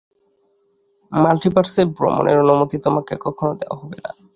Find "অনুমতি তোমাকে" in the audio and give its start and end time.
2.43-3.13